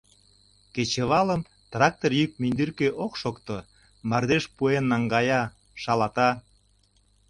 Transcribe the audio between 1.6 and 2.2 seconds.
трактор